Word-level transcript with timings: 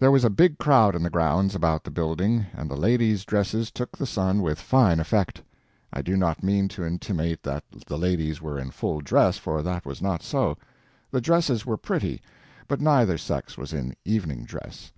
There 0.00 0.10
was 0.10 0.24
a 0.24 0.30
big 0.30 0.58
crowd 0.58 0.96
in 0.96 1.04
the 1.04 1.10
grounds 1.10 1.54
about 1.54 1.84
the 1.84 1.92
building, 1.92 2.44
and 2.54 2.68
the 2.68 2.76
ladies' 2.76 3.24
dresses 3.24 3.70
took 3.70 3.96
the 3.96 4.04
sun 4.04 4.42
with 4.42 4.58
fine 4.60 4.98
effect. 4.98 5.40
I 5.92 6.02
do 6.02 6.16
not 6.16 6.42
mean 6.42 6.66
to 6.70 6.84
intimate 6.84 7.44
that 7.44 7.62
the 7.86 7.96
ladies 7.96 8.42
were 8.42 8.58
in 8.58 8.72
full 8.72 9.00
dress, 9.00 9.36
for 9.38 9.62
that 9.62 9.86
was 9.86 10.02
not 10.02 10.24
so. 10.24 10.58
The 11.12 11.20
dresses 11.20 11.64
were 11.66 11.76
pretty, 11.76 12.20
but 12.66 12.80
neither 12.80 13.16
sex 13.16 13.56
was 13.56 13.72
in 13.72 13.94
evening 14.04 14.42
dress. 14.42 14.90